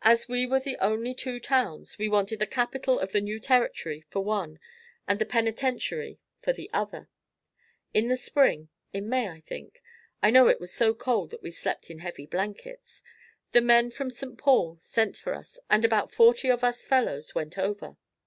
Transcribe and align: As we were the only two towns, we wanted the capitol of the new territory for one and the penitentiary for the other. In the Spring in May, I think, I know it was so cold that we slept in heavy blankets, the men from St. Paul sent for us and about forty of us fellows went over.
As 0.00 0.28
we 0.28 0.46
were 0.46 0.60
the 0.60 0.78
only 0.78 1.12
two 1.12 1.38
towns, 1.38 1.98
we 1.98 2.08
wanted 2.08 2.38
the 2.38 2.46
capitol 2.46 2.98
of 2.98 3.12
the 3.12 3.20
new 3.20 3.38
territory 3.38 4.00
for 4.08 4.24
one 4.24 4.58
and 5.06 5.18
the 5.18 5.26
penitentiary 5.26 6.18
for 6.40 6.54
the 6.54 6.70
other. 6.72 7.10
In 7.92 8.08
the 8.08 8.16
Spring 8.16 8.70
in 8.94 9.10
May, 9.10 9.28
I 9.28 9.40
think, 9.42 9.82
I 10.22 10.30
know 10.30 10.46
it 10.48 10.58
was 10.58 10.72
so 10.72 10.94
cold 10.94 11.28
that 11.32 11.42
we 11.42 11.50
slept 11.50 11.90
in 11.90 11.98
heavy 11.98 12.24
blankets, 12.24 13.02
the 13.50 13.60
men 13.60 13.90
from 13.90 14.10
St. 14.10 14.38
Paul 14.38 14.78
sent 14.80 15.18
for 15.18 15.34
us 15.34 15.58
and 15.68 15.84
about 15.84 16.10
forty 16.14 16.48
of 16.48 16.64
us 16.64 16.86
fellows 16.86 17.34
went 17.34 17.58
over. 17.58 17.98